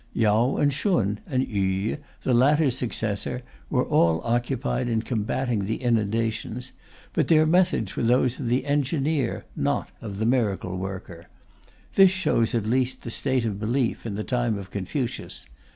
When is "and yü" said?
1.27-1.99